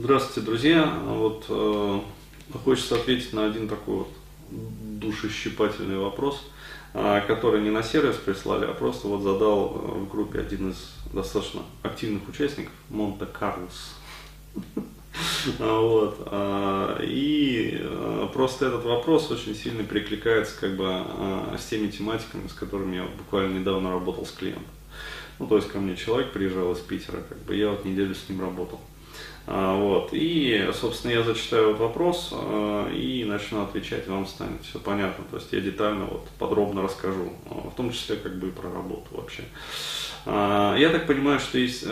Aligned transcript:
Здравствуйте, 0.00 0.48
друзья. 0.48 0.96
Вот 1.06 1.46
э, 1.48 2.00
хочется 2.62 2.94
ответить 2.94 3.32
на 3.32 3.46
один 3.46 3.66
такой 3.66 3.96
вот 3.96 4.08
душещипательный 4.48 5.98
вопрос, 5.98 6.48
э, 6.94 7.20
который 7.26 7.62
не 7.62 7.70
на 7.70 7.82
сервис 7.82 8.14
прислали, 8.14 8.64
а 8.64 8.74
просто 8.74 9.08
вот 9.08 9.22
задал 9.22 9.72
э, 9.74 9.98
в 9.98 10.08
группе 10.08 10.38
один 10.38 10.70
из 10.70 10.94
достаточно 11.12 11.62
активных 11.82 12.28
участников, 12.28 12.72
Монте-Карлос. 12.90 13.94
Вот. 15.58 16.28
Э, 16.30 17.00
и 17.02 17.76
э, 17.80 18.28
просто 18.32 18.66
этот 18.66 18.84
вопрос 18.84 19.32
очень 19.32 19.56
сильно 19.56 19.82
перекликается 19.82 20.60
как 20.60 20.76
бы 20.76 21.02
с 21.58 21.66
теми 21.66 21.88
тематиками, 21.88 22.46
с 22.46 22.52
которыми 22.52 22.96
я 22.96 23.02
буквально 23.02 23.58
недавно 23.58 23.90
работал 23.90 24.24
с 24.24 24.30
клиентом. 24.30 24.62
Ну, 25.40 25.48
то 25.48 25.56
есть 25.56 25.68
ко 25.68 25.80
мне 25.80 25.96
человек 25.96 26.30
приезжал 26.32 26.70
из 26.70 26.78
Питера, 26.78 27.20
как 27.28 27.38
бы 27.38 27.56
я 27.56 27.70
вот 27.70 27.84
неделю 27.84 28.14
с 28.14 28.28
ним 28.28 28.42
работал. 28.42 28.80
А, 29.50 29.74
вот. 29.74 30.10
И, 30.12 30.68
собственно, 30.78 31.12
я 31.12 31.22
зачитаю 31.22 31.68
вот 31.68 31.78
вопрос 31.78 32.30
а, 32.32 32.92
и 32.92 33.24
начну 33.24 33.62
отвечать, 33.62 34.06
вам 34.06 34.26
станет 34.26 34.62
все 34.62 34.78
понятно. 34.78 35.24
То 35.30 35.36
есть 35.36 35.50
я 35.52 35.60
детально, 35.60 36.04
вот, 36.04 36.28
подробно 36.38 36.82
расскажу, 36.82 37.32
а, 37.50 37.70
в 37.70 37.74
том 37.74 37.90
числе 37.90 38.16
как 38.16 38.38
бы 38.38 38.48
и 38.48 38.50
про 38.50 38.70
работу 38.70 39.06
вообще. 39.12 39.44
Я 40.26 40.90
так 40.92 41.06
понимаю, 41.06 41.40
что 41.40 41.56
есть 41.58 41.86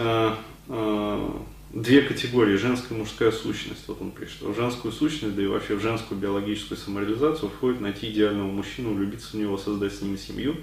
две 1.73 2.03
категории, 2.03 2.57
женская 2.57 2.95
и 2.95 2.99
мужская 2.99 3.33
сущность. 3.33 3.85
Вот 3.87 4.03
он 4.03 4.11
пишет. 4.11 4.43
В 4.43 4.55
женскую 4.55 4.93
сущность, 4.93 5.35
да 5.35 5.43
и 5.43 5.47
вообще 5.47 5.77
в 5.77 5.81
женскую 5.81 6.21
биологическую 6.21 6.77
самореализацию 6.77 7.49
входит 7.49 7.81
найти 7.81 8.11
идеального 8.11 8.51
мужчину, 8.51 8.93
влюбиться 8.93 9.37
в 9.37 9.41
него, 9.41 9.57
создать 9.57 9.95
с 9.95 10.03
ним 10.03 10.19
семью 10.19 10.57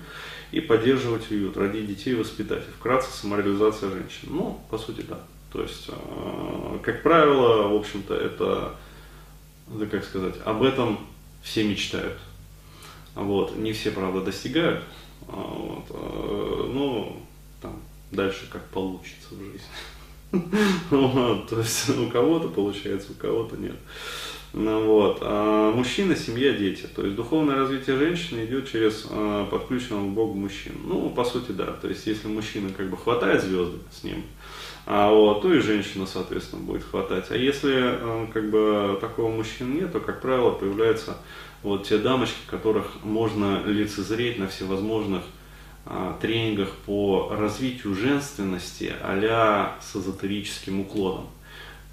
и 0.52 0.60
поддерживать 0.60 1.32
уют, 1.32 1.58
родить 1.58 1.88
детей 1.88 2.14
воспитать. 2.14 2.64
Вкратце, 2.78 3.10
самореализация 3.12 3.90
женщин. 3.90 4.28
Ну, 4.30 4.62
по 4.70 4.78
сути, 4.78 5.04
да. 5.10 5.20
То 5.54 5.62
есть, 5.62 5.86
э, 5.88 6.80
как 6.82 7.04
правило, 7.04 7.68
в 7.68 7.76
общем-то, 7.76 8.16
это, 8.16 8.76
да 9.68 9.86
как 9.86 10.04
сказать, 10.04 10.34
об 10.44 10.64
этом 10.64 11.00
все 11.44 11.64
мечтают. 11.64 12.18
Вот. 13.14 13.56
Не 13.56 13.72
все, 13.72 13.92
правда, 13.92 14.22
достигают. 14.22 14.84
А 15.28 15.36
вот. 15.36 15.86
Э, 15.92 16.72
ну, 16.74 17.22
там, 17.62 17.80
дальше 18.12 18.50
как 18.52 18.68
получится 18.70 19.28
в 19.30 19.38
жизни. 19.38 19.62
То 21.50 21.60
есть 21.60 21.90
у 21.90 22.10
кого-то 22.10 22.50
получается, 22.50 23.12
у 23.12 23.16
кого-то 23.16 23.56
нет. 23.56 23.78
Ну, 24.54 24.86
вот. 24.86 25.18
А 25.22 25.72
мужчина, 25.72 26.16
семья, 26.16 26.54
дети. 26.54 26.88
То 26.96 27.04
есть 27.04 27.16
духовное 27.16 27.56
развитие 27.56 27.98
женщины 27.98 28.46
идет 28.46 28.72
через 28.72 29.08
а, 29.10 29.46
подключенного 29.46 30.06
к 30.06 30.14
Богу 30.14 30.36
мужчину. 30.36 30.78
Ну, 30.86 31.10
по 31.10 31.24
сути, 31.24 31.52
да. 31.52 31.66
То 31.82 31.88
есть 31.88 32.06
если 32.06 32.28
мужчина 32.28 32.70
как 32.70 32.90
бы 32.90 32.96
хватает 32.96 33.42
звезды 33.42 33.80
с 33.92 34.04
ним, 34.04 34.24
а 34.86 35.10
вот, 35.12 35.42
то 35.42 35.54
и 35.54 35.60
женщина, 35.60 36.06
соответственно, 36.06 36.62
будет 36.62 36.84
хватать. 36.84 37.32
А 37.32 37.36
если 37.36 37.74
э, 37.74 38.28
как 38.32 38.50
бы 38.52 38.98
такого 39.02 39.32
мужчины 39.32 39.82
нет, 39.82 39.92
то, 39.92 40.00
как 40.00 40.22
правило, 40.22 40.52
появляются 40.52 41.18
вот 41.64 41.88
те 41.88 41.98
дамочки, 41.98 42.40
которых 42.46 43.04
можно 43.04 43.64
лицезреть 43.66 44.38
на 44.38 44.48
всевозможных 44.48 45.24
а, 45.86 46.18
тренингах 46.22 46.70
по 46.86 47.34
развитию 47.38 47.96
женственности 47.96 48.94
а 49.02 49.78
с 49.82 49.96
эзотерическим 49.96 50.82
уклоном. 50.82 51.28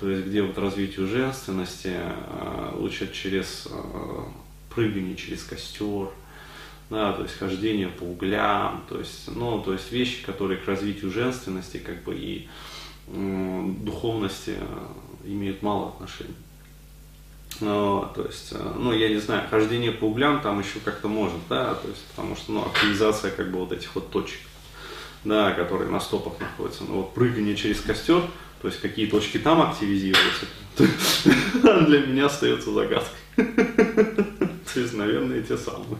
То 0.00 0.08
есть, 0.08 0.26
где 0.26 0.42
вот 0.42 0.56
развитию 0.56 1.06
женственности 1.06 1.92
а, 1.94 2.74
учат 2.80 3.12
через 3.12 3.68
а, 3.70 4.26
прыгание 4.74 5.14
через 5.14 5.44
костер, 5.44 6.08
да, 6.88 7.12
то 7.12 7.22
есть 7.22 7.36
хождение 7.36 7.88
по 7.88 8.04
углям, 8.04 8.82
то 8.88 8.98
есть, 8.98 9.28
ну, 9.28 9.62
то 9.62 9.74
есть 9.74 9.92
вещи, 9.92 10.24
которые 10.24 10.58
к 10.58 10.66
развитию 10.66 11.10
женственности, 11.10 11.76
как 11.76 12.02
бы 12.02 12.16
и 12.16 12.48
духовности 13.06 14.54
э, 14.56 14.86
имеют 15.24 15.62
мало 15.62 15.88
отношения. 15.88 16.34
Ну, 17.60 18.08
то 18.14 18.24
есть, 18.24 18.52
э, 18.52 18.72
ну, 18.76 18.92
я 18.92 19.08
не 19.08 19.18
знаю, 19.18 19.48
хождение 19.50 19.90
по 19.90 20.04
углям 20.04 20.40
там 20.40 20.60
еще 20.60 20.78
как-то 20.84 21.08
может, 21.08 21.38
да, 21.48 21.74
то 21.74 21.88
есть, 21.88 22.04
потому 22.14 22.36
что, 22.36 22.52
ну, 22.52 22.66
активизация 22.66 23.32
как 23.32 23.50
бы 23.50 23.58
вот 23.58 23.72
этих 23.72 23.94
вот 23.94 24.10
точек, 24.10 24.40
да, 25.24 25.52
которые 25.52 25.90
на 25.90 26.00
стопах 26.00 26.38
находятся. 26.38 26.84
Но 26.84 26.98
вот 26.98 27.14
прыгание 27.14 27.56
через 27.56 27.80
костер, 27.80 28.22
то 28.60 28.68
есть, 28.68 28.80
какие 28.80 29.06
точки 29.06 29.38
там 29.38 29.62
активизируются, 29.62 30.46
для 31.86 32.00
меня 32.00 32.26
остается 32.26 32.72
загадкой. 32.72 33.18
То 34.72 34.80
есть, 34.80 34.94
наверное, 34.94 35.42
те 35.42 35.56
самые. 35.56 35.98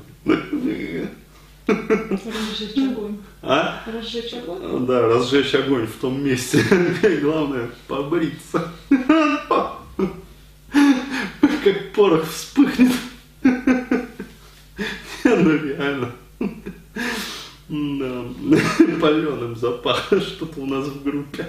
Разжечь 1.66 2.76
огонь. 2.76 3.18
А? 3.42 3.82
Разжечь 3.86 4.34
огонь? 4.34 4.86
Да, 4.86 5.08
разжечь 5.08 5.54
огонь 5.54 5.86
в 5.86 5.96
том 5.96 6.22
месте. 6.22 6.62
Главное, 7.22 7.70
побриться. 7.88 8.72
Как 11.64 11.92
порох 11.94 12.28
вспыхнет. 12.28 12.92
Ну 15.24 15.56
реально. 15.56 16.12
Да. 17.68 18.24
Паленым 19.00 19.56
запах 19.56 20.06
что-то 20.06 20.60
у 20.60 20.66
нас 20.66 20.86
в 20.86 21.02
группе. 21.02 21.46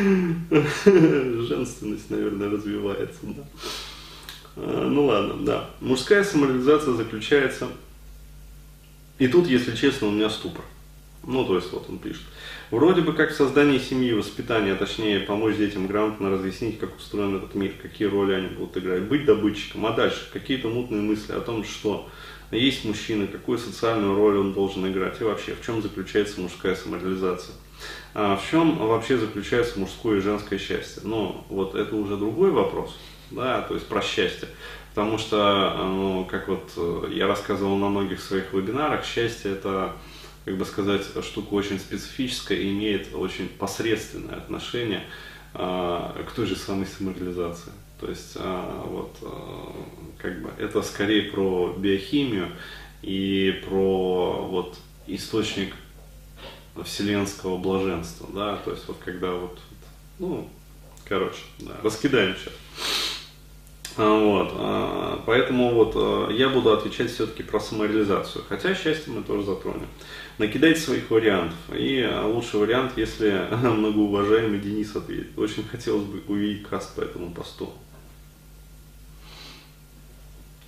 Женственность, 1.48 2.10
наверное, 2.10 2.50
развивается, 2.50 3.20
да. 3.22 3.44
А, 4.56 4.88
ну 4.88 5.06
ладно, 5.06 5.34
да. 5.44 5.70
Мужская 5.80 6.24
самореализация 6.24 6.94
заключается... 6.94 7.68
И 9.18 9.28
тут, 9.28 9.46
если 9.46 9.76
честно, 9.76 10.08
у 10.08 10.12
меня 10.12 10.30
ступор. 10.30 10.64
Ну, 11.26 11.44
то 11.44 11.56
есть, 11.56 11.70
вот 11.72 11.84
он 11.90 11.98
пишет. 11.98 12.22
Вроде 12.70 13.02
бы 13.02 13.12
как 13.12 13.32
создание 13.32 13.78
семьи, 13.78 14.12
воспитание, 14.12 14.72
а 14.72 14.76
точнее 14.76 15.20
помочь 15.20 15.56
детям 15.56 15.86
грамотно 15.86 16.30
разъяснить, 16.30 16.78
как 16.78 16.96
устроен 16.96 17.36
этот 17.36 17.54
мир, 17.54 17.74
какие 17.82 18.08
роли 18.08 18.32
они 18.32 18.46
будут 18.46 18.78
играть, 18.78 19.02
быть 19.02 19.26
добытчиком, 19.26 19.84
а 19.86 19.92
дальше 19.92 20.30
какие-то 20.32 20.68
мутные 20.68 21.02
мысли 21.02 21.32
о 21.32 21.40
том, 21.40 21.64
что 21.64 22.08
есть 22.52 22.84
мужчина, 22.84 23.26
какую 23.26 23.58
социальную 23.58 24.14
роль 24.14 24.38
он 24.38 24.52
должен 24.52 24.86
играть 24.90 25.20
и 25.20 25.24
вообще 25.24 25.54
в 25.54 25.64
чем 25.64 25.82
заключается 25.82 26.40
мужская 26.40 26.74
самореализация. 26.74 27.54
А 28.14 28.36
в 28.36 28.50
чем 28.50 28.76
вообще 28.78 29.18
заключается 29.18 29.78
мужское 29.78 30.18
и 30.18 30.20
женское 30.20 30.58
счастье? 30.58 31.02
Но 31.04 31.44
вот 31.48 31.74
это 31.74 31.94
уже 31.96 32.16
другой 32.16 32.50
вопрос 32.50 32.96
да, 33.30 33.62
то 33.62 33.74
есть 33.74 33.86
про 33.86 34.02
счастье. 34.02 34.48
Потому 34.94 35.18
что, 35.18 35.74
ну, 35.78 36.24
как 36.28 36.48
вот 36.48 36.72
э, 36.76 37.12
я 37.12 37.28
рассказывал 37.28 37.76
на 37.76 37.88
многих 37.88 38.20
своих 38.20 38.52
вебинарах, 38.52 39.04
счастье 39.04 39.52
это, 39.52 39.92
как 40.44 40.56
бы 40.56 40.64
сказать, 40.64 41.02
штука 41.22 41.54
очень 41.54 41.78
специфическая 41.78 42.58
и 42.58 42.70
имеет 42.72 43.14
очень 43.14 43.48
посредственное 43.48 44.36
отношение 44.36 45.04
э, 45.54 46.24
к 46.28 46.32
той 46.32 46.46
же 46.46 46.56
самой 46.56 46.86
самореализации. 46.86 47.72
То 48.00 48.08
есть, 48.08 48.32
э, 48.34 48.82
вот, 48.86 49.16
э, 49.22 49.26
как 50.18 50.42
бы, 50.42 50.50
это 50.58 50.82
скорее 50.82 51.30
про 51.30 51.72
биохимию 51.78 52.48
и 53.02 53.62
про 53.64 54.44
вот 54.50 54.76
источник 55.06 55.72
вселенского 56.84 57.58
блаженства, 57.58 58.28
да, 58.32 58.56
то 58.56 58.70
есть 58.70 58.86
вот 58.88 58.98
когда 59.04 59.32
вот, 59.32 59.58
ну, 60.18 60.48
короче, 61.04 61.40
да, 61.58 61.76
раскидаем 61.82 62.34
сейчас. 62.36 62.54
А, 63.96 64.08
вот, 64.08 64.52
а, 64.54 65.22
поэтому 65.26 65.74
вот 65.74 65.92
а, 65.96 66.30
я 66.30 66.48
буду 66.48 66.72
отвечать 66.72 67.10
все-таки 67.10 67.42
про 67.42 67.60
самореализацию, 67.60 68.44
хотя 68.48 68.74
счастье 68.74 69.12
мы 69.12 69.22
тоже 69.22 69.44
затронем. 69.44 69.86
Накидайте 70.38 70.80
своих 70.80 71.10
вариантов. 71.10 71.58
И 71.74 72.08
лучший 72.24 72.60
вариант, 72.60 72.92
если 72.96 73.46
многоуважаемый 73.62 74.60
Денис 74.60 74.94
ответит. 74.96 75.38
Очень 75.38 75.64
хотелось 75.64 76.04
бы 76.04 76.22
увидеть 76.28 76.66
каст 76.66 76.94
по 76.94 77.02
этому 77.02 77.30
посту. 77.32 77.74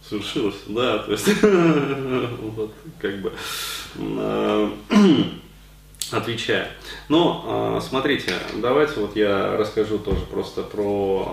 Свершилось, 0.07 0.57
да, 0.67 0.99
то 0.99 1.13
есть, 1.13 1.27
вот, 1.43 2.75
как 3.01 3.23
бы, 3.23 3.33
отвечая. 6.12 6.69
Но 7.09 7.81
смотрите, 7.83 8.33
давайте 8.56 9.00
вот 9.00 9.17
я 9.17 9.57
расскажу 9.57 9.98
тоже 9.98 10.21
просто 10.27 10.63
про 10.63 11.25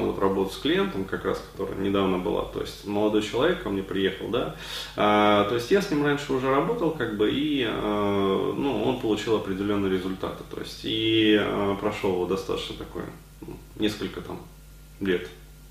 вот 0.00 0.18
работу 0.18 0.52
с 0.52 0.58
клиентом, 0.58 1.04
как 1.04 1.24
раз, 1.24 1.42
которая 1.52 1.78
недавно 1.78 2.18
была. 2.18 2.44
То 2.44 2.60
есть 2.60 2.86
молодой 2.86 3.22
человек 3.22 3.62
ко 3.62 3.70
мне 3.70 3.82
приехал, 3.82 4.28
да. 4.28 4.54
То 4.94 5.50
есть 5.54 5.70
я 5.70 5.80
с 5.80 5.90
ним 5.90 6.04
раньше 6.04 6.32
уже 6.32 6.50
работал, 6.50 6.90
как 6.90 7.16
бы, 7.16 7.30
и 7.32 7.66
ну, 7.66 8.82
он 8.84 9.00
получил 9.00 9.36
определенные 9.36 9.92
результаты. 9.92 10.44
То 10.54 10.60
есть 10.60 10.80
и 10.84 11.40
прошел 11.80 12.26
достаточно 12.26 12.76
такой, 12.76 13.02
ну, 13.40 13.56
несколько 13.76 14.20
там 14.20 14.40
лет 15.00 15.28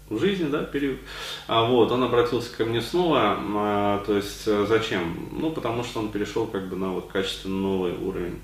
в 0.10 0.20
жизни, 0.20 0.48
да, 0.50 0.64
период. 0.64 1.00
А 1.48 1.66
вот, 1.66 1.92
он 1.92 2.04
обратился 2.04 2.56
ко 2.56 2.64
мне 2.64 2.80
снова, 2.80 3.40
а, 3.40 4.04
то 4.06 4.16
есть 4.16 4.46
зачем? 4.68 5.30
Ну, 5.32 5.50
потому 5.50 5.84
что 5.84 6.00
он 6.00 6.10
перешел 6.10 6.46
как 6.46 6.70
бы 6.70 6.76
на 6.76 6.92
вот 6.92 7.08
качественно 7.08 7.56
новый 7.56 7.94
уровень 7.94 8.40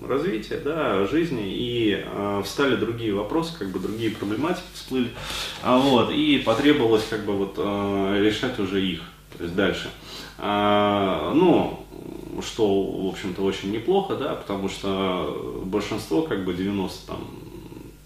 развития, 0.00 0.60
да, 0.64 1.06
жизни, 1.06 1.44
и 1.46 2.04
э, 2.04 2.42
встали 2.44 2.76
другие 2.76 3.14
вопросы, 3.14 3.56
как 3.58 3.70
бы 3.70 3.78
другие 3.78 4.10
проблематики 4.10 4.66
всплыли, 4.74 5.10
а 5.62 5.78
вот, 5.78 6.10
и 6.10 6.38
потребовалось 6.38 7.06
как 7.08 7.24
бы 7.24 7.34
вот 7.34 7.54
э, 7.56 8.22
решать 8.22 8.58
уже 8.58 8.84
их, 8.84 9.02
то 9.36 9.44
есть 9.44 9.54
дальше. 9.54 9.90
А, 10.38 11.32
ну, 11.34 11.86
что, 12.42 12.66
в 12.66 13.08
общем-то, 13.08 13.42
очень 13.42 13.72
неплохо, 13.72 14.16
да, 14.16 14.34
потому 14.34 14.68
что 14.68 15.62
большинство, 15.64 16.22
как 16.22 16.44
бы 16.44 16.54
90 16.54 17.06
там, 17.06 17.26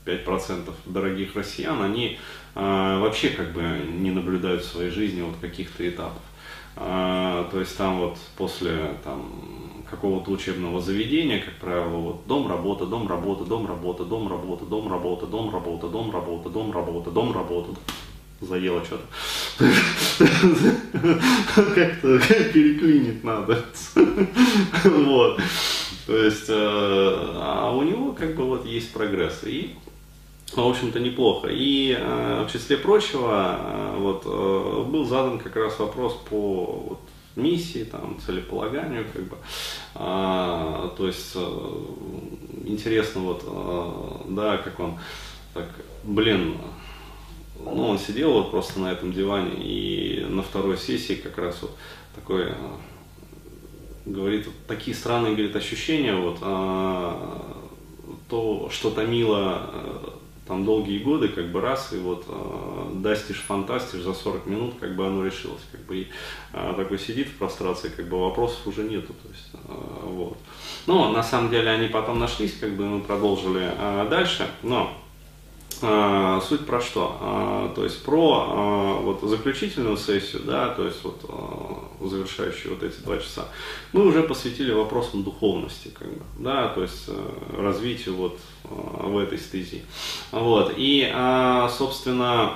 5% 0.05 0.73
дорогих 0.87 1.35
россиян, 1.35 1.83
они 1.83 2.19
а, 2.55 3.01
вообще 3.01 3.31
как 3.31 3.53
бы 3.53 3.63
не 3.89 4.11
наблюдают 4.11 4.63
в 4.63 4.71
своей 4.71 4.91
жизни 4.91 5.23
вот 5.23 5.37
каких-то 5.41 5.89
этапов. 5.89 6.23
А, 6.77 7.49
то 7.51 7.61
есть 7.61 7.77
там 7.77 7.99
вот 7.99 8.19
после 8.37 8.95
там, 9.05 9.33
какого-то 9.91 10.31
учебного 10.31 10.81
заведения, 10.81 11.41
как 11.41 11.55
правило, 11.57 11.97
вот 11.97 12.27
дом, 12.27 12.49
работа, 12.49 12.87
дом, 12.87 13.09
работа, 13.09 13.45
дом, 13.45 13.67
работа, 13.67 14.05
дом, 14.05 14.29
работа, 14.29 14.65
дом, 14.65 14.93
работа, 14.93 15.27
дом, 15.27 15.51
работа, 15.51 15.89
дом, 15.89 16.11
работа, 16.11 16.49
дом, 16.49 16.73
работа, 16.73 17.11
дом, 17.11 17.33
работа. 17.33 17.81
Заело 18.41 18.83
что-то. 18.85 19.05
Как-то 21.75 22.19
переклинить 22.53 23.23
надо. 23.23 23.65
Вот. 24.85 25.41
То 26.07 26.17
есть, 26.17 26.47
а 26.49 27.71
у 27.77 27.83
него 27.83 28.13
как 28.13 28.35
бы 28.37 28.45
вот 28.45 28.65
есть 28.65 28.93
прогресс. 28.95 29.43
И 29.45 29.75
в 30.57 30.69
общем-то, 30.69 30.99
неплохо. 30.99 31.49
И 31.51 31.97
э, 31.99 32.45
в 32.47 32.53
числе 32.53 32.77
прочего, 32.77 33.57
э, 33.61 33.97
вот, 33.99 34.23
э, 34.25 34.85
был 34.91 35.05
задан 35.05 35.39
как 35.39 35.57
раз 35.57 35.79
вопрос 35.79 36.19
по 36.29 36.87
вот, 36.89 37.01
миссии, 37.41 37.85
там, 37.85 38.19
целеполаганию, 38.25 39.07
как 39.13 39.23
бы. 39.25 39.37
А, 39.95 40.95
то 40.97 41.07
есть, 41.07 41.37
интересно, 42.65 43.23
вот, 43.23 44.25
да, 44.35 44.59
как 44.59 44.79
он, 44.81 44.99
так, 45.55 45.69
блин, 46.05 46.57
ну, 47.65 47.89
он 47.89 47.99
сидел 47.99 48.33
вот 48.33 48.51
просто 48.51 48.81
на 48.81 48.93
этом 48.93 49.13
диване, 49.13 49.53
и 49.57 50.25
на 50.29 50.43
второй 50.43 50.79
сессии 50.79 51.15
как 51.15 51.39
раз 51.39 51.61
вот 51.63 51.77
такой 52.15 52.53
говорит, 54.07 54.47
вот, 54.47 54.55
такие 54.67 54.97
странные, 54.97 55.35
говорит, 55.35 55.57
ощущения, 55.57 56.15
вот, 56.15 56.39
а, 56.43 57.61
то, 58.29 58.69
что 58.71 58.91
томило 58.91 60.19
там 60.50 60.64
долгие 60.64 60.99
годы, 60.99 61.29
как 61.29 61.52
бы 61.52 61.61
раз, 61.61 61.93
и 61.93 61.97
вот 61.97 62.25
э, 62.26 62.91
дастишь, 62.94 63.41
фантастишь 63.41 64.00
за 64.00 64.12
40 64.12 64.47
минут, 64.47 64.75
как 64.81 64.97
бы 64.97 65.06
оно 65.06 65.25
решилось, 65.25 65.62
как 65.70 65.81
бы 65.82 65.99
и 65.99 66.08
э, 66.52 66.75
такой 66.76 66.99
сидит 66.99 67.29
в 67.29 67.37
прострации, 67.38 67.88
как 67.88 68.08
бы 68.08 68.19
вопросов 68.20 68.67
уже 68.67 68.82
нету, 68.82 69.12
то 69.12 69.29
есть, 69.29 69.50
э, 69.55 69.58
вот. 70.02 70.37
Но 70.88 71.12
на 71.12 71.23
самом 71.23 71.50
деле 71.50 71.70
они 71.70 71.87
потом 71.87 72.19
нашлись, 72.19 72.58
как 72.58 72.73
бы 72.73 72.85
мы 72.85 73.00
продолжили 73.00 73.62
э, 73.62 74.08
дальше, 74.11 74.50
но 74.64 74.91
а, 75.82 76.41
суть 76.41 76.67
про 76.67 76.81
что? 76.81 77.17
А, 77.21 77.73
то 77.75 77.85
есть 77.85 78.03
про 78.03 78.47
а, 78.49 79.00
вот 79.00 79.21
заключительную 79.23 79.97
сессию, 79.97 80.43
да, 80.44 80.69
то 80.69 80.85
есть 80.85 81.03
вот 81.05 81.21
завершающие 82.00 82.73
вот 82.73 82.82
эти 82.82 82.99
два 83.00 83.19
часа, 83.19 83.47
мы 83.93 84.06
уже 84.06 84.23
посвятили 84.23 84.73
вопросам 84.73 85.23
духовности, 85.23 85.88
как 85.88 86.09
бы, 86.09 86.23
да, 86.38 86.69
то 86.69 86.82
есть 86.82 87.09
развитию 87.56 88.15
вот 88.15 88.38
в 88.65 89.19
этой 89.19 89.38
стези. 89.38 89.82
Вот, 90.32 90.73
и, 90.77 91.12
собственно, 91.77 92.55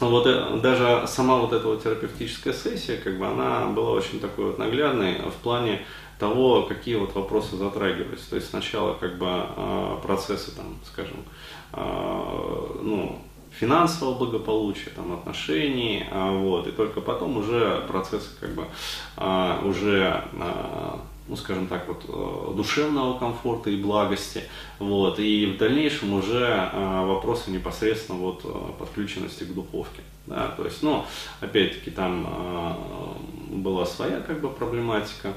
вот 0.00 0.26
э, 0.26 0.60
даже 0.62 1.04
сама 1.06 1.38
вот 1.38 1.52
эта 1.52 1.66
вот 1.66 1.82
терапевтическая 1.82 2.52
сессия, 2.52 2.96
как 2.96 3.18
бы 3.18 3.26
она 3.26 3.66
была 3.66 3.90
очень 3.90 4.20
такой 4.20 4.46
вот 4.46 4.58
наглядной 4.58 5.16
в 5.22 5.42
плане 5.42 5.84
того, 6.18 6.62
какие 6.62 6.96
вот 6.96 7.14
вопросы 7.14 7.56
затрагивались. 7.56 8.22
То 8.22 8.36
есть 8.36 8.50
сначала 8.50 8.94
как 8.94 9.18
бы 9.18 9.44
процессы 10.02 10.54
там, 10.54 10.78
скажем, 10.84 11.24
а, 11.72 12.78
ну, 12.82 13.18
финансового 13.50 14.18
благополучия, 14.18 14.90
там, 14.90 15.12
отношений, 15.12 16.04
а, 16.10 16.30
вот, 16.32 16.66
и 16.66 16.70
только 16.70 17.00
потом 17.00 17.36
уже 17.38 17.84
процессы 17.88 18.28
как 18.40 18.50
бы 18.50 18.66
а, 19.16 19.60
уже 19.64 20.24
ну, 21.28 21.36
скажем 21.36 21.66
так, 21.66 21.86
вот, 21.88 22.04
э, 22.08 22.54
душевного 22.56 23.18
комфорта 23.18 23.70
и 23.70 23.76
благости, 23.76 24.44
вот, 24.78 25.18
и 25.18 25.46
в 25.46 25.58
дальнейшем 25.58 26.14
уже 26.14 26.70
вопросы 26.74 27.50
непосредственно 27.50 28.18
вот 28.18 28.40
э, 28.44 28.48
подключенности 28.78 29.44
к 29.44 29.54
духовке, 29.54 30.00
да, 30.26 30.48
то 30.56 30.64
есть, 30.64 30.82
ну, 30.82 31.04
опять-таки 31.40 31.90
там 31.90 32.26
была 33.50 33.86
своя 33.86 34.20
как 34.20 34.40
бы 34.40 34.48
проблематика, 34.48 35.32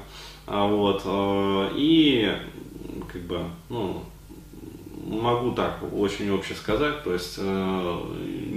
вот, 0.46 1.02
э, 1.04 1.70
и 1.76 2.32
как 3.12 3.22
бы, 3.22 3.44
ну, 3.68 4.02
могу 5.06 5.52
так 5.52 5.78
очень 5.92 6.30
обще 6.34 6.54
сказать, 6.54 7.02
то 7.04 7.12
есть 7.12 7.36
э, 7.38 8.00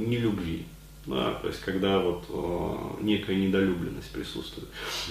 не 0.07 0.17
любви. 0.17 0.65
Да, 1.05 1.35
то 1.35 1.47
есть 1.47 1.61
когда 1.61 1.99
вот 1.99 2.25
э, 2.29 3.03
некая 3.03 3.35
недолюбленность 3.35 4.11
присутствует. 4.11 4.67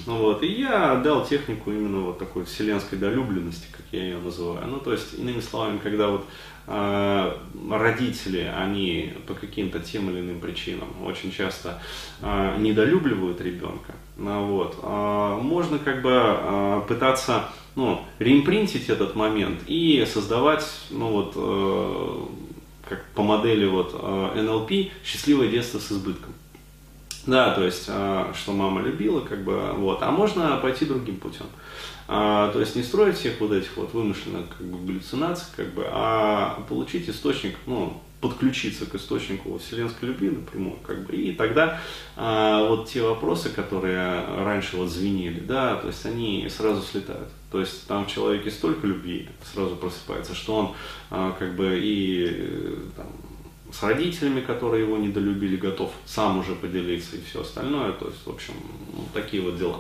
Ну, 0.07 0.19
вот, 0.19 0.43
и 0.43 0.47
я 0.49 0.97
дал 0.97 1.25
технику 1.25 1.71
именно 1.71 2.01
вот 2.01 2.19
такой 2.19 2.45
вселенской 2.45 2.99
долюбленности, 2.99 3.67
как 3.71 3.85
я 3.93 4.03
ее 4.03 4.19
называю. 4.19 4.67
Ну, 4.67 4.81
то 4.81 4.93
есть, 4.93 5.15
иными 5.17 5.41
словами, 5.41 5.79
когда 5.79 6.09
вот 6.09 6.27
э, 6.67 7.37
родители, 7.71 8.53
они 8.57 9.13
по 9.29 9.35
каким-то 9.35 9.79
тем 9.79 10.11
или 10.11 10.19
иным 10.19 10.41
причинам 10.41 10.89
очень 11.05 11.31
часто 11.31 11.81
э, 12.21 12.57
недолюбливают 12.59 13.41
ребенка, 13.41 13.95
ну, 14.17 14.47
вот, 14.47 14.77
э, 14.83 15.39
можно 15.43 15.79
как 15.79 16.03
бы 16.03 16.11
э, 16.13 16.83
пытаться 16.89 17.51
ну, 17.77 18.01
реимпринтить 18.19 18.89
этот 18.89 19.15
момент 19.15 19.61
и 19.67 20.07
создавать, 20.13 20.65
ну 20.91 21.09
вот, 21.09 21.33
э, 21.37 22.44
как 22.89 23.05
по 23.15 23.23
модели 23.23 23.67
вот 23.67 23.93
э, 23.95 24.41
NLP, 24.41 24.91
счастливое 25.05 25.49
детство 25.49 25.79
с 25.79 25.93
избытком. 25.93 26.35
Да, 27.27 27.55
то 27.55 27.65
есть, 27.65 27.87
э, 27.89 28.33
что 28.35 28.53
мама 28.53 28.83
любила, 28.83 29.21
как 29.21 29.45
бы, 29.45 29.73
вот, 29.73 30.03
а 30.03 30.11
можно 30.11 30.57
пойти 30.59 30.85
другим 30.85 31.17
путем. 31.17 31.47
А, 32.07 32.53
то 32.53 32.61
есть 32.61 32.77
не 32.77 32.83
строить 32.83 33.17
всех 33.17 33.41
вот 33.41 33.53
этих 33.53 33.77
вот 33.77 33.95
вымышленных 33.95 34.47
как 34.59 34.67
бы, 34.67 34.87
галлюцинаций, 34.87 35.47
как 35.57 35.73
бы, 35.73 35.87
а 35.89 36.63
получить 36.69 37.09
источник, 37.09 37.57
ну, 37.67 38.03
подключиться 38.21 38.87
к 38.87 38.95
источнику 38.95 39.59
вселенской 39.59 40.09
любви 40.09 40.31
напрямую, 40.31 40.79
как 40.83 41.07
бы, 41.07 41.15
и 41.15 41.33
тогда 41.33 41.81
а, 42.17 42.69
вот 42.69 42.89
те 42.89 43.03
вопросы, 43.03 43.49
которые 43.49 44.23
раньше 44.45 44.77
вот 44.77 44.91
звенели, 44.91 45.41
да, 45.41 45.77
то 45.77 45.87
есть 45.87 46.05
они 46.05 46.47
сразу 46.51 46.83
слетают. 46.83 47.29
То 47.55 47.61
есть 47.61 47.87
там 47.87 48.05
в 48.05 48.11
человеке 48.11 48.51
столько 48.51 48.85
любви 48.85 49.29
сразу 49.53 49.77
просыпается, 49.77 50.35
что 50.35 50.57
он 50.57 50.75
а, 51.09 51.37
как 51.39 51.55
бы 51.55 51.79
и 51.81 52.27
э, 52.29 52.77
там, 52.97 53.07
с 53.73 53.81
родителями, 53.81 54.41
которые 54.41 54.83
его 54.83 54.97
недолюбили, 54.97 55.55
готов 55.55 55.93
сам 56.05 56.41
уже 56.41 56.57
поделиться 56.57 57.15
и 57.15 57.21
все 57.23 57.43
остальное. 57.43 57.93
То 57.93 58.07
есть, 58.09 58.27
в 58.27 58.31
общем, 58.31 58.55
ну, 58.93 59.07
такие 59.15 59.41
вот 59.41 59.57
дела. 59.57 59.77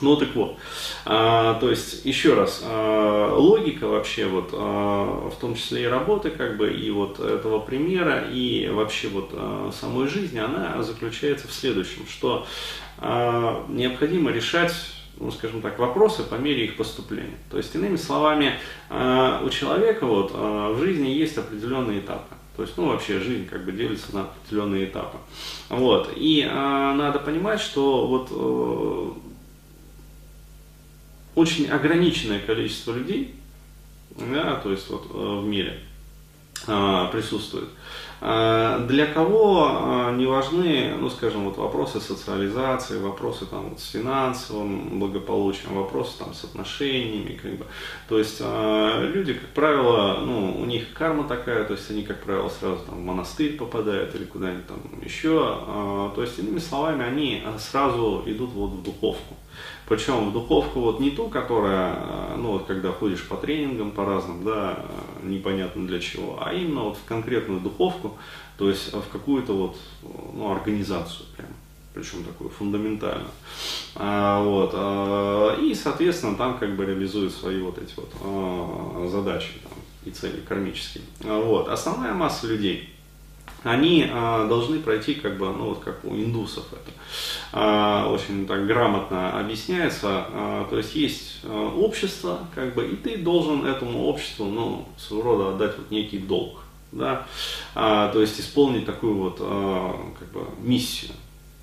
Ну 0.00 0.16
так 0.16 0.34
вот, 0.34 0.56
а, 1.04 1.60
то 1.60 1.70
есть 1.70 2.04
еще 2.04 2.34
раз, 2.34 2.60
а, 2.64 3.36
логика 3.36 3.86
вообще 3.86 4.26
вот, 4.26 4.50
а, 4.52 5.30
в 5.30 5.36
том 5.40 5.54
числе 5.54 5.84
и 5.84 5.86
работы 5.86 6.30
как 6.30 6.56
бы 6.56 6.72
и 6.72 6.90
вот 6.90 7.20
этого 7.20 7.60
примера 7.60 8.28
и 8.32 8.68
вообще 8.68 9.06
вот 9.06 9.30
а, 9.32 9.70
самой 9.72 10.08
жизни, 10.08 10.40
она 10.40 10.82
заключается 10.82 11.46
в 11.46 11.52
следующем, 11.52 12.08
что 12.08 12.48
а, 12.98 13.64
необходимо 13.68 14.32
решать 14.32 14.74
ну, 15.20 15.30
скажем 15.30 15.60
так, 15.60 15.78
вопросы 15.78 16.22
по 16.22 16.36
мере 16.36 16.64
их 16.64 16.76
поступления. 16.76 17.36
То 17.50 17.58
есть, 17.58 17.74
иными 17.74 17.96
словами, 17.96 18.54
а, 18.88 19.42
у 19.44 19.50
человека 19.50 20.06
вот, 20.06 20.32
а, 20.34 20.72
в 20.72 20.78
жизни 20.80 21.08
есть 21.08 21.36
определенные 21.36 22.00
этапы. 22.00 22.34
То 22.56 22.62
есть, 22.62 22.76
ну, 22.76 22.86
вообще 22.86 23.20
жизнь 23.20 23.46
как 23.46 23.64
бы 23.64 23.72
делится 23.72 24.14
на 24.14 24.22
определенные 24.22 24.86
этапы. 24.86 25.18
Вот. 25.68 26.10
И 26.16 26.46
а, 26.50 26.94
надо 26.94 27.18
понимать, 27.18 27.60
что 27.60 28.06
вот 28.06 28.28
э, 28.30 29.10
очень 31.34 31.68
ограниченное 31.68 32.40
количество 32.40 32.92
людей, 32.92 33.34
да, 34.16 34.56
то 34.56 34.72
есть 34.72 34.90
вот 34.90 35.06
э, 35.10 35.40
в 35.40 35.46
мире 35.46 35.80
а, 36.66 37.06
присутствует. 37.06 37.68
А, 37.68 37.76
для 38.20 39.06
кого 39.06 39.66
а, 39.70 40.12
не 40.12 40.26
важны, 40.26 40.92
ну, 40.98 41.08
скажем, 41.08 41.46
вот 41.46 41.56
вопросы 41.56 42.00
социализации, 42.00 42.98
вопросы 42.98 43.46
там 43.46 43.70
вот 43.70 43.80
с 43.80 43.90
финансовым 43.90 44.98
благополучием, 44.98 45.74
вопросы 45.74 46.18
там 46.18 46.34
с 46.34 46.44
отношениями, 46.44 47.38
как 47.40 47.52
бы. 47.52 47.64
То 48.08 48.18
есть 48.18 48.40
люди, 48.40 49.32
как 49.32 49.48
правило, 49.50 50.18
ну, 50.20 50.54
у 50.60 50.66
них 50.66 50.92
карма 50.92 51.24
такая, 51.24 51.64
то 51.64 51.72
есть 51.72 51.90
они, 51.90 52.02
как 52.02 52.22
правило, 52.22 52.50
сразу 52.50 52.80
там 52.84 52.96
в 52.96 53.04
монастырь 53.04 53.56
попадают 53.56 54.14
или 54.14 54.24
куда-нибудь 54.24 54.66
там 54.66 54.80
еще. 55.02 56.10
То 56.14 56.20
есть, 56.22 56.38
иными 56.38 56.58
словами, 56.58 57.04
они 57.04 57.42
сразу 57.58 58.22
идут 58.26 58.50
вот 58.52 58.70
в 58.72 58.82
духовку. 58.82 59.34
Причем 59.90 60.30
в 60.30 60.32
духовку 60.32 60.80
вот 60.82 61.00
не 61.00 61.10
ту, 61.10 61.28
которая, 61.28 61.94
э, 61.96 62.36
ну 62.36 62.52
вот 62.52 62.66
когда 62.66 62.92
ходишь 62.92 63.26
по 63.26 63.36
тренингам 63.36 63.90
по 63.90 64.04
разным, 64.04 64.44
да, 64.44 64.78
э, 64.78 65.26
непонятно 65.26 65.84
для 65.84 65.98
чего, 65.98 66.38
а 66.40 66.52
именно 66.52 66.84
вот 66.84 66.96
в 66.96 67.04
конкретную 67.04 67.60
духовку, 67.60 68.09
то 68.56 68.68
есть 68.68 68.92
в 68.92 69.08
какую-то 69.10 69.52
вот 69.52 69.76
ну, 70.34 70.52
организацию 70.52 71.26
прям 71.36 71.48
причем 71.94 72.24
такую 72.24 72.50
фундаментальную. 72.50 73.30
А, 73.96 74.42
вот, 74.42 74.70
а, 74.74 75.56
и, 75.60 75.74
соответственно, 75.74 76.36
там 76.36 76.58
как 76.58 76.76
бы 76.76 76.84
реализуют 76.84 77.32
свои 77.32 77.60
вот 77.60 77.78
эти 77.78 77.92
вот 77.96 78.12
а, 78.22 79.08
задачи 79.10 79.54
там, 79.62 79.72
и 80.04 80.10
цели 80.10 80.40
кармические. 80.40 81.04
А, 81.24 81.40
вот. 81.40 81.68
Основная 81.68 82.14
масса 82.14 82.46
людей, 82.46 82.90
они 83.62 84.08
а, 84.10 84.46
должны 84.46 84.78
пройти, 84.78 85.14
как 85.14 85.36
бы, 85.36 85.46
ну 85.46 85.70
вот 85.70 85.80
как 85.80 86.04
у 86.04 86.14
индусов 86.14 86.64
это 86.72 86.92
а, 87.52 88.08
очень 88.10 88.46
так 88.46 88.66
грамотно 88.66 89.38
объясняется. 89.38 90.26
А, 90.28 90.66
то 90.70 90.78
есть 90.78 90.94
есть 90.94 91.40
а, 91.44 91.74
общество, 91.76 92.38
как 92.54 92.74
бы, 92.74 92.86
и 92.86 92.96
ты 92.96 93.18
должен 93.18 93.66
этому 93.66 94.04
обществу, 94.04 94.46
ну, 94.46 94.88
своего 94.96 95.22
рода 95.22 95.54
отдать 95.54 95.76
вот 95.76 95.90
некий 95.90 96.18
долг. 96.18 96.60
Да, 96.92 97.26
а, 97.74 98.08
то 98.12 98.20
есть 98.20 98.40
исполнить 98.40 98.86
такую 98.86 99.14
вот 99.14 99.38
а, 99.40 100.12
как 100.18 100.28
бы 100.32 100.46
миссию. 100.60 101.12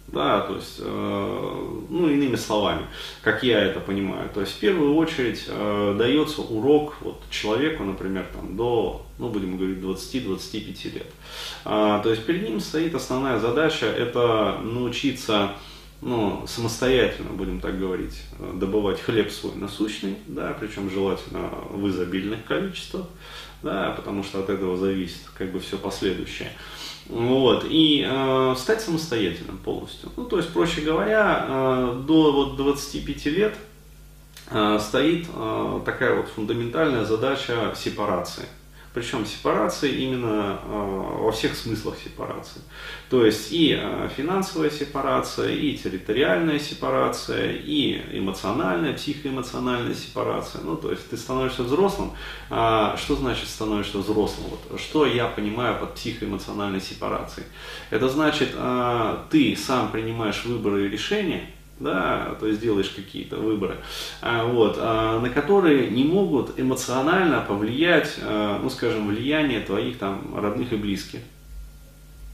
Да, 0.07 0.39
то 0.39 0.55
есть, 0.55 0.77
э, 0.79 1.77
ну, 1.89 2.09
иными 2.09 2.37
словами, 2.37 2.87
как 3.21 3.43
я 3.43 3.59
это 3.59 3.81
понимаю. 3.81 4.29
То 4.33 4.39
есть, 4.39 4.53
в 4.53 4.59
первую 4.59 4.95
очередь, 4.95 5.43
э, 5.49 5.95
дается 5.97 6.41
урок 6.43 6.95
вот, 7.01 7.21
человеку, 7.29 7.83
например, 7.83 8.25
там, 8.33 8.55
до, 8.55 9.05
ну, 9.19 9.27
будем 9.27 9.57
говорить, 9.57 9.79
20-25 9.79 10.93
лет. 10.93 11.07
А, 11.65 11.99
то 11.99 12.09
есть, 12.09 12.25
перед 12.25 12.43
ним 12.43 12.61
стоит 12.61 12.95
основная 12.95 13.37
задача, 13.39 13.85
это 13.85 14.59
научиться 14.63 15.51
ну, 16.01 16.45
самостоятельно, 16.47 17.31
будем 17.31 17.59
так 17.59 17.79
говорить, 17.79 18.21
добывать 18.53 19.01
хлеб 19.01 19.31
свой 19.31 19.55
насущный, 19.55 20.17
да, 20.27 20.55
причем 20.59 20.89
желательно 20.89 21.49
в 21.69 21.87
изобильных 21.89 22.45
количествах, 22.45 23.07
да, 23.63 23.91
потому 23.91 24.23
что 24.23 24.39
от 24.39 24.49
этого 24.49 24.77
зависит 24.77 25.21
как 25.35 25.51
бы 25.51 25.59
все 25.59 25.77
последующее. 25.77 26.51
Вот, 27.09 27.65
и 27.69 28.05
э, 28.07 28.55
стать 28.57 28.81
самостоятельным 28.81 29.57
полностью. 29.57 30.11
Ну, 30.17 30.25
то 30.25 30.37
есть, 30.37 30.51
проще 30.51 30.81
говоря, 30.81 31.45
э, 31.47 32.03
до 32.05 32.31
вот 32.33 32.57
25 32.57 33.25
лет 33.27 33.55
э, 34.51 34.77
стоит 34.81 35.25
э, 35.33 35.81
такая 35.85 36.15
вот 36.17 36.27
фундаментальная 36.27 37.05
задача 37.05 37.73
сепарации. 37.77 38.43
Причем 38.97 39.27
сепарации 39.27 39.91
именно 39.91 40.59
э, 40.63 41.17
во 41.19 41.31
всех 41.31 41.55
смыслах 41.55 41.97
сепарации. 42.03 42.61
То 43.11 43.23
есть 43.23 43.51
и 43.51 43.77
э, 43.79 44.09
финансовая 44.17 44.71
сепарация, 44.71 45.51
и 45.51 45.77
территориальная 45.77 46.57
сепарация, 46.57 47.51
и 47.51 48.01
эмоциональная, 48.11 48.93
психоэмоциональная 48.93 49.93
сепарация. 49.93 50.61
Ну, 50.63 50.75
то 50.77 50.89
есть 50.89 51.07
ты 51.11 51.15
становишься 51.15 51.61
взрослым. 51.61 52.13
А 52.49 52.97
что 52.97 53.15
значит 53.15 53.47
становишься 53.49 53.99
взрослым? 53.99 54.47
Вот, 54.49 54.81
что 54.81 55.05
я 55.05 55.27
понимаю 55.27 55.79
под 55.79 55.93
психоэмоциональной 55.93 56.81
сепарацией? 56.81 57.45
Это 57.91 58.09
значит, 58.09 58.49
э, 58.55 59.17
ты 59.29 59.55
сам 59.55 59.91
принимаешь 59.91 60.43
выборы 60.43 60.87
и 60.87 60.89
решения, 60.89 61.51
да, 61.79 62.35
то 62.39 62.47
есть 62.47 62.59
делаешь 62.59 62.89
какие-то 62.89 63.37
выборы, 63.37 63.77
а, 64.21 64.45
вот, 64.45 64.77
а, 64.79 65.19
на 65.19 65.29
которые 65.29 65.89
не 65.89 66.03
могут 66.03 66.59
эмоционально 66.59 67.41
повлиять, 67.41 68.15
а, 68.21 68.59
ну, 68.61 68.69
скажем, 68.69 69.07
влияние 69.07 69.61
твоих 69.61 69.97
там 69.97 70.35
родных 70.35 70.73
и 70.73 70.75
близких. 70.75 71.19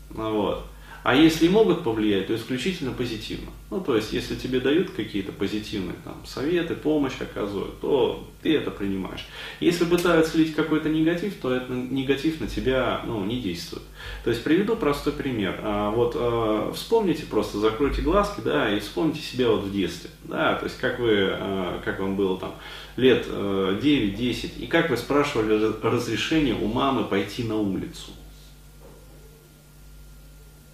Вот. 0.09 0.65
А 1.03 1.15
если 1.15 1.49
могут 1.49 1.83
повлиять, 1.83 2.27
то 2.27 2.35
исключительно 2.35 2.93
позитивно. 2.93 3.51
Ну, 3.69 3.81
то 3.81 3.95
есть, 3.95 4.13
если 4.13 4.35
тебе 4.35 4.61
дают 4.61 4.91
какие-то 4.91 5.33
позитивные 5.33 5.97
там, 6.05 6.25
советы, 6.25 6.75
помощь 6.75 7.19
оказывают, 7.19 7.81
то 7.81 8.25
ты 8.41 8.55
это 8.55 8.71
принимаешь. 8.71 9.27
Если 9.59 9.83
пытаются 9.83 10.37
лить 10.37 10.55
какой-то 10.55 10.87
негатив, 10.87 11.33
то 11.41 11.53
этот 11.53 11.69
негатив 11.69 12.39
на 12.39 12.47
тебя 12.47 13.01
ну, 13.05 13.25
не 13.25 13.41
действует. 13.41 13.83
То 14.23 14.29
есть, 14.29 14.43
приведу 14.45 14.77
простой 14.77 15.11
пример. 15.11 15.59
А, 15.61 15.91
вот 15.91 16.15
а, 16.15 16.71
вспомните 16.73 17.25
просто, 17.25 17.57
закройте 17.57 18.01
глазки, 18.01 18.39
да, 18.39 18.73
и 18.73 18.79
вспомните 18.79 19.21
себя 19.21 19.49
вот 19.49 19.65
в 19.65 19.73
детстве. 19.73 20.09
Да, 20.23 20.55
то 20.55 20.65
есть, 20.65 20.79
как 20.79 20.99
вы, 20.99 21.27
а, 21.31 21.81
как 21.83 21.99
вам 21.99 22.15
было 22.15 22.39
там 22.39 22.55
лет 22.95 23.27
9-10, 23.27 24.59
и 24.59 24.67
как 24.67 24.89
вы 24.89 24.95
спрашивали 24.95 25.73
разрешение 25.81 26.55
у 26.55 26.67
мамы 26.67 27.03
пойти 27.03 27.43
на 27.43 27.55
улицу. 27.55 28.11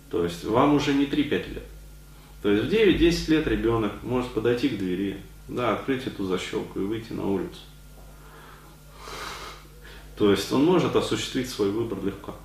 То 0.09 0.23
есть 0.23 0.43
вам 0.43 0.75
уже 0.75 0.93
не 0.93 1.05
3-5 1.05 1.53
лет. 1.53 1.63
То 2.41 2.49
есть 2.49 2.65
в 2.65 2.69
9-10 2.69 3.31
лет 3.31 3.47
ребенок 3.47 3.91
может 4.01 4.31
подойти 4.31 4.69
к 4.69 4.77
двери, 4.77 5.17
да, 5.47 5.73
открыть 5.73 6.07
эту 6.07 6.25
защелку 6.25 6.79
и 6.79 6.83
выйти 6.83 7.13
на 7.13 7.27
улицу. 7.27 7.59
То 10.17 10.31
есть 10.31 10.51
он 10.51 10.65
может 10.65 10.95
осуществить 10.95 11.49
свой 11.49 11.71
выбор 11.71 11.99
легко. 12.03 12.35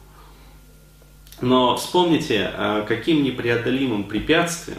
Но 1.40 1.76
вспомните, 1.76 2.50
а, 2.54 2.82
каким 2.82 3.22
непреодолимым 3.22 4.04
препятствием, 4.04 4.78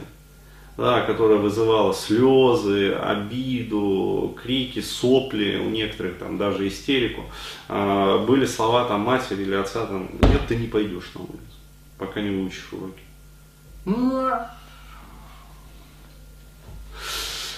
да, 0.77 1.01
которое 1.01 1.39
вызывало 1.39 1.94
слезы, 1.94 2.94
обиду, 2.94 4.38
крики, 4.42 4.82
сопли, 4.82 5.58
у 5.58 5.70
некоторых 5.70 6.18
там 6.18 6.38
даже 6.38 6.68
истерику, 6.68 7.25
а, 7.68 8.20
были 8.25 8.46
слова 8.46 8.86
там 8.86 9.01
матери 9.01 9.42
или 9.42 9.56
отца, 9.56 9.86
там, 9.86 10.10
нет, 10.22 10.42
ты 10.48 10.56
не 10.56 10.68
пойдешь 10.68 11.12
на 11.15 11.22
улицу 11.22 11.54
пока 11.98 12.22
не 12.22 12.30
выучишь 12.30 12.72
уроки. 12.72 13.02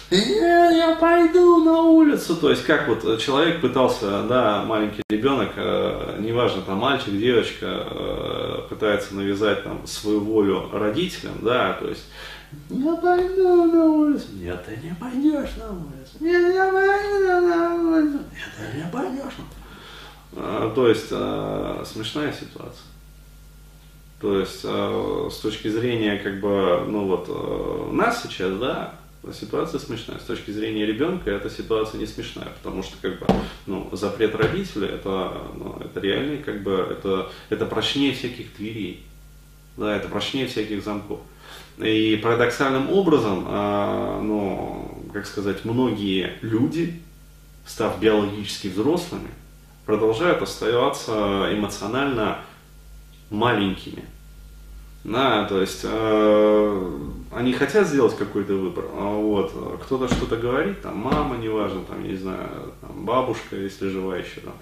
Я, 0.09 0.69
я 0.71 0.95
пойду 0.95 1.63
на 1.65 1.81
улицу. 1.81 2.37
То 2.37 2.49
есть, 2.49 2.63
как 2.63 2.87
вот 2.87 3.19
человек 3.19 3.59
пытался, 3.59 4.23
да, 4.23 4.63
маленький 4.63 5.03
ребенок, 5.09 5.51
э, 5.57 6.17
неважно, 6.19 6.61
там 6.61 6.77
мальчик, 6.77 7.11
девочка, 7.11 7.65
э, 7.65 8.61
пытается 8.69 9.15
навязать 9.15 9.63
там 9.63 9.85
свою 9.85 10.21
волю 10.21 10.69
родителям, 10.71 11.39
да, 11.41 11.73
то 11.73 11.89
есть, 11.89 12.05
я 12.69 12.95
пойду 12.95 13.65
на 13.65 13.85
улицу. 13.85 14.27
Нет, 14.35 14.63
ты 14.65 14.77
не 14.81 14.95
пойдешь 14.95 15.55
на 15.57 15.71
улицу. 15.71 16.15
Нет, 16.21 16.55
я 16.55 16.71
пойду 16.71 17.47
на 17.47 17.75
улицу. 17.75 18.19
Нет, 18.31 18.71
ты 18.71 18.77
не 18.77 18.91
пойдешь. 18.91 19.33
Э, 20.33 20.71
то 20.73 20.87
есть, 20.87 21.07
э, 21.11 21.83
смешная 21.85 22.31
ситуация. 22.31 22.85
То 24.19 24.39
есть 24.39 24.61
э, 24.63 25.29
с 25.31 25.37
точки 25.37 25.67
зрения 25.67 26.17
как 26.17 26.39
бы, 26.39 26.83
ну 26.87 27.05
вот 27.05 27.25
э, 27.29 27.91
нас 27.91 28.23
сейчас, 28.23 28.57
да, 28.57 28.95
ситуация 29.31 29.79
смешная. 29.79 30.17
С 30.17 30.23
точки 30.23 30.49
зрения 30.51 30.85
ребенка 30.85 31.29
эта 31.29 31.49
ситуация 31.49 31.99
не 31.99 32.07
смешная, 32.07 32.49
потому 32.61 32.81
что 32.81 32.95
как 33.01 33.19
бы, 33.19 33.27
ну, 33.67 33.89
запрет 33.91 34.33
родителя 34.35 34.87
это, 34.87 35.33
ну, 35.55 35.79
это 35.83 35.99
реальный, 35.99 36.39
как 36.39 36.63
бы, 36.63 36.71
это, 36.71 37.31
это 37.49 37.65
прочнее 37.65 38.13
всяких 38.13 38.55
дверей. 38.57 39.03
Да, 39.75 39.95
это 39.95 40.07
прочнее 40.07 40.47
всяких 40.47 40.83
замков. 40.83 41.19
И 41.77 42.19
парадоксальным 42.23 42.89
образом, 42.91 43.45
э, 43.47 44.21
ну, 44.23 45.03
как 45.13 45.27
сказать, 45.27 45.63
многие 45.63 46.33
люди, 46.41 46.99
став 47.67 47.99
биологически 47.99 48.69
взрослыми, 48.69 49.29
продолжают 49.85 50.41
оставаться 50.41 51.49
эмоционально 51.51 52.39
маленькими. 53.29 54.03
Да, 55.03 55.45
то 55.45 55.61
есть 55.61 55.81
э, 55.83 56.99
они 57.31 57.53
хотят 57.53 57.87
сделать 57.87 58.17
какой-то 58.17 58.55
выбор, 58.55 58.85
а 58.91 59.15
вот 59.15 59.53
кто-то 59.83 60.13
что-то 60.13 60.35
говорит, 60.35 60.81
там 60.81 60.97
мама, 60.97 61.37
неважно, 61.37 61.81
там, 61.83 62.03
я 62.03 62.11
не 62.11 62.17
знаю, 62.17 62.73
там, 62.81 63.05
бабушка, 63.05 63.55
если 63.55 63.87
жива 63.87 64.17
еще, 64.17 64.41
там, 64.41 64.53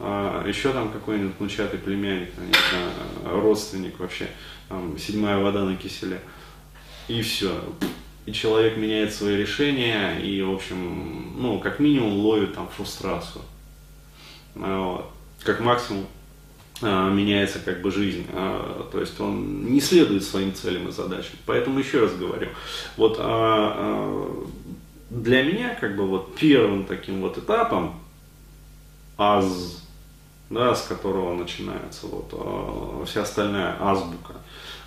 э, 0.00 0.44
еще 0.48 0.72
там 0.72 0.90
какой-нибудь 0.90 1.38
внучатый 1.38 1.78
племянник, 1.78 2.30
там, 2.32 2.46
не 2.46 2.52
знаю, 2.52 3.40
родственник 3.42 3.98
вообще, 3.98 4.28
там, 4.68 4.98
седьмая 4.98 5.38
вода 5.38 5.64
на 5.64 5.76
киселе, 5.76 6.20
и 7.08 7.22
все. 7.22 7.52
И 8.26 8.32
человек 8.32 8.76
меняет 8.76 9.14
свои 9.14 9.36
решения 9.36 10.18
и, 10.18 10.42
в 10.42 10.52
общем, 10.52 11.40
ну, 11.40 11.58
как 11.58 11.78
минимум 11.78 12.18
ловит 12.18 12.54
там 12.54 12.68
фрустрацию. 12.68 13.42
Вот. 14.56 15.06
Как 15.44 15.60
максимум 15.60 16.04
а, 16.04 16.15
меняется 16.82 17.58
как 17.58 17.80
бы 17.80 17.90
жизнь, 17.90 18.26
а, 18.32 18.88
то 18.92 19.00
есть 19.00 19.18
он 19.20 19.64
не 19.64 19.80
следует 19.80 20.22
своим 20.24 20.54
целям 20.54 20.88
и 20.88 20.92
задачам. 20.92 21.36
Поэтому 21.46 21.78
еще 21.78 22.00
раз 22.00 22.14
говорю, 22.14 22.48
вот 22.96 23.16
а, 23.18 24.46
для 25.08 25.42
меня 25.42 25.74
как 25.74 25.96
бы 25.96 26.06
вот 26.06 26.34
первым 26.36 26.84
таким 26.84 27.22
вот 27.22 27.38
этапом 27.38 27.98
аз, 29.16 29.82
да, 30.50 30.74
с 30.74 30.82
которого 30.82 31.34
начинается 31.34 32.06
вот 32.06 33.06
вся 33.08 33.22
остальная 33.22 33.76
азбука, 33.80 34.34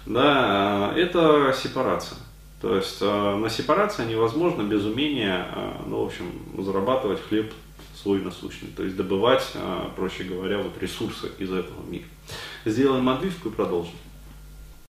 да, 0.06 0.94
это 0.96 1.56
сепарация. 1.60 2.20
То 2.62 2.76
есть 2.76 3.02
на 3.02 3.50
сепарации 3.50 4.06
невозможно 4.06 4.62
без 4.62 4.84
умения, 4.84 5.48
ну, 5.88 6.04
в 6.04 6.08
общем, 6.08 6.26
зарабатывать 6.58 7.22
хлеб 7.28 7.52
свой 8.02 8.22
насущный, 8.22 8.70
то 8.76 8.84
есть 8.84 8.96
добывать, 8.96 9.46
а, 9.56 9.92
проще 9.96 10.24
говоря, 10.24 10.60
вот 10.60 10.78
ресурсы 10.82 11.30
из 11.38 11.52
этого 11.52 11.84
мира. 11.86 12.06
Сделаем 12.66 13.10
отбивку 13.10 13.50
и 13.50 13.52
продолжим. 13.52 13.94